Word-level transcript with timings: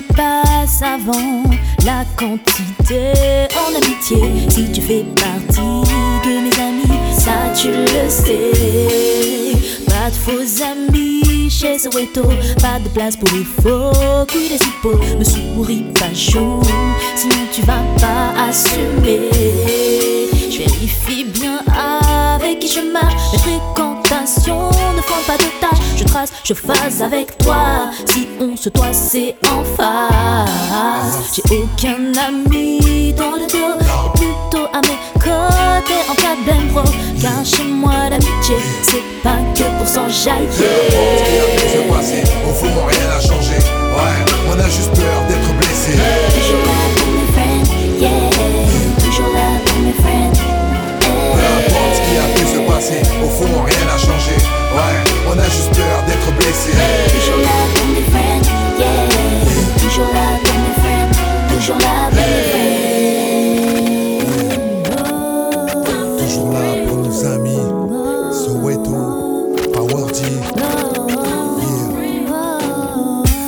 passe 0.00 0.82
avant 0.82 1.42
la 1.84 2.04
quantité 2.16 3.12
en 3.54 3.74
amitié. 3.76 4.18
Si 4.48 4.70
tu 4.72 4.80
fais 4.80 5.04
partie 5.14 5.60
de 6.24 6.40
mes 6.40 6.60
amis, 6.60 7.00
ça 7.18 7.52
tu 7.54 7.68
le 7.68 8.08
sais. 8.08 9.52
Pas 9.86 10.10
de 10.10 10.14
faux 10.14 10.62
amis 10.64 11.50
chez 11.50 11.78
Soweto, 11.78 12.22
pas 12.60 12.78
de 12.82 12.88
place 12.88 13.16
pour 13.16 13.28
les 13.30 13.44
faux 13.44 14.24
culs 14.26 14.48
des 14.48 14.56
hippos. 14.56 14.98
Me 15.18 15.24
souris 15.24 15.84
pas 15.98 16.14
chaud, 16.14 16.60
sinon 17.16 17.46
tu 17.52 17.62
vas 17.62 17.82
pas 18.00 18.48
assumer. 18.48 19.30
Je 20.50 20.58
vérifie 20.58 21.24
bien 21.24 21.58
avec 21.66 22.58
qui 22.60 22.68
je 22.68 22.80
marche, 22.92 23.32
mes 23.32 23.38
fréquentations 23.38 24.68
ne 24.96 25.02
font 25.02 25.22
pas 25.26 25.36
de 25.36 25.48
tâches. 25.60 25.84
Je 25.96 26.04
trace, 26.04 26.32
je 26.44 26.54
phase 26.54 27.02
avec 27.02 27.38
toi. 27.38 27.90
On 28.42 28.56
se 28.56 28.68
doit, 28.68 28.92
c'est 28.92 29.36
en 29.46 29.64
face. 29.76 31.32
J'ai 31.34 31.56
aucun 31.56 32.12
ami 32.14 33.12
dans 33.14 33.32
le 33.32 33.61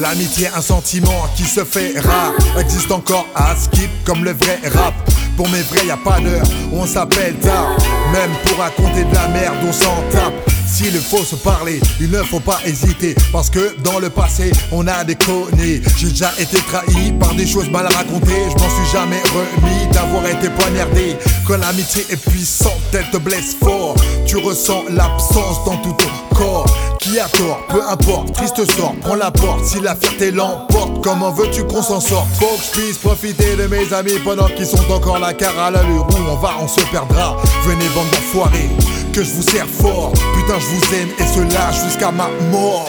L'amitié, 0.00 0.48
un 0.54 0.60
sentiment 0.60 1.26
qui 1.36 1.44
se 1.44 1.64
fait 1.64 1.98
rare, 1.98 2.32
existe 2.60 2.92
encore 2.92 3.26
à 3.34 3.56
skip 3.56 3.90
comme 4.04 4.24
le 4.24 4.32
vrai 4.32 4.60
rap. 4.72 4.94
Pour 5.36 5.48
mes 5.50 5.62
vrais, 5.62 5.86
y 5.86 5.90
a 5.90 5.96
pas 5.96 6.20
d'heure, 6.20 6.46
on 6.72 6.86
s'appelle 6.86 7.34
tard. 7.36 7.76
Même 8.12 8.30
pour 8.44 8.58
raconter 8.58 9.04
de 9.04 9.14
la 9.14 9.28
merde, 9.28 9.56
on 9.68 9.72
s'en 9.72 10.02
tape. 10.10 10.34
S'il 10.66 10.92
faut 10.92 11.24
se 11.24 11.36
parler, 11.36 11.80
il 12.00 12.10
ne 12.10 12.22
faut 12.22 12.40
pas 12.40 12.58
hésiter. 12.64 13.14
Parce 13.32 13.50
que 13.50 13.76
dans 13.82 13.98
le 13.98 14.10
passé, 14.10 14.50
on 14.72 14.86
a 14.86 15.04
déconné. 15.04 15.82
J'ai 15.96 16.08
déjà 16.08 16.32
été 16.38 16.58
trahi 16.58 17.12
par 17.18 17.34
des 17.34 17.46
choses 17.46 17.70
mal 17.70 17.86
racontées. 17.86 18.44
Je 18.50 18.62
m'en 18.62 18.68
suis 18.68 18.92
jamais 18.92 19.22
remis 19.34 19.92
d'avoir 19.92 20.26
été 20.26 20.50
poignardé. 20.50 21.16
Quand 21.46 21.58
l'amitié 21.58 22.04
est 22.10 22.16
puissante, 22.16 22.72
elle 22.92 23.10
te 23.10 23.18
blesse 23.18 23.56
fort. 23.62 23.96
Tu 24.26 24.36
ressens 24.38 24.84
l'absence 24.90 25.64
dans 25.64 25.76
tout 25.78 25.92
ton 25.92 26.34
corps. 26.34 26.66
Qui 26.98 27.20
a 27.20 27.28
tort, 27.28 27.60
peu 27.68 27.80
importe, 27.88 28.32
triste 28.32 28.68
sort, 28.76 28.94
prends 29.00 29.14
la 29.14 29.30
porte 29.30 29.64
si 29.64 29.80
la 29.80 29.94
fierté 29.94 30.32
l'emporte. 30.32 31.00
Comment 31.02 31.30
veux-tu 31.30 31.64
qu'on 31.64 31.82
s'en 31.82 32.00
sorte? 32.00 32.26
Faut 32.40 32.56
que 32.56 32.62
je 32.64 32.80
puisse 32.80 32.98
profiter 32.98 33.54
de 33.54 33.68
mes 33.68 33.92
amis 33.92 34.18
pendant 34.24 34.46
qu'ils 34.46 34.66
sont 34.66 34.90
encore 34.90 35.20
là, 35.20 35.32
car 35.32 35.56
à 35.58 35.70
l'allure 35.70 36.06
où 36.10 36.30
on 36.30 36.34
va, 36.36 36.56
on 36.60 36.66
se 36.66 36.80
perdra. 36.90 37.36
Venez, 37.64 37.88
bande 37.94 38.10
d'enfoirés, 38.10 38.70
que 39.12 39.22
je 39.22 39.30
vous 39.30 39.42
sers 39.42 39.66
fort. 39.66 40.12
Putain, 40.34 40.58
je 40.58 40.66
vous 40.66 40.94
aime 40.94 41.08
et 41.18 41.26
cela 41.32 41.70
jusqu'à 41.84 42.10
ma 42.10 42.28
mort. 42.50 42.88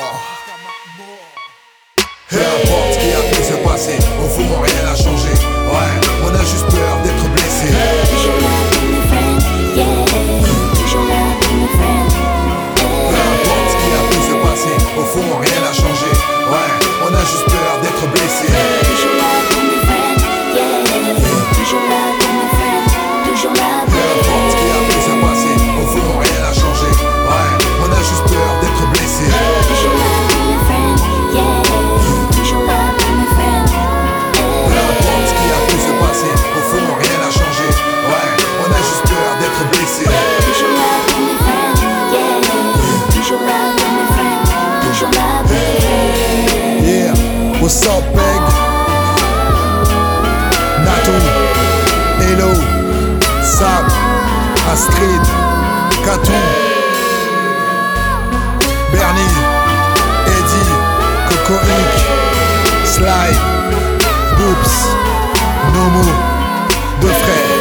Peu 2.30 2.38
importe 2.38 2.94
ce 2.94 3.00
qui 3.00 3.12
a 3.14 3.22
pu 3.30 3.44
se 3.44 3.54
passer, 3.64 3.98
au 4.24 4.28
fond, 4.28 4.62
rien 4.64 4.77
Milo, 52.38 52.54
Sab, 53.42 53.86
Astrid, 54.72 55.24
Katou, 56.06 56.34
Bernie, 58.92 59.36
Eddie, 60.28 60.72
Coco 61.30 61.56
Inc, 61.56 61.94
Sly, 62.86 63.30
Boops, 64.38 64.76
Nomo, 65.74 66.06
deux 67.02 67.08
frères. 67.08 67.54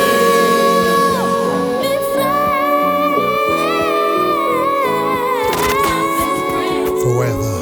Forever, 7.02 7.58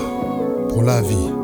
pour 0.68 0.82
la 0.82 1.00
vie. 1.00 1.43